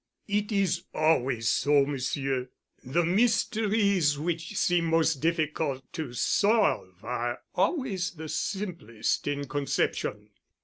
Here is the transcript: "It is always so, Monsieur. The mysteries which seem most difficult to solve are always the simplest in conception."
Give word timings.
"It 0.27 0.51
is 0.51 0.81
always 0.95 1.47
so, 1.47 1.85
Monsieur. 1.85 2.49
The 2.83 3.05
mysteries 3.05 4.17
which 4.17 4.57
seem 4.57 4.85
most 4.85 5.21
difficult 5.21 5.83
to 5.93 6.13
solve 6.13 6.95
are 7.05 7.41
always 7.53 8.09
the 8.09 8.27
simplest 8.27 9.27
in 9.27 9.47
conception." 9.47 10.31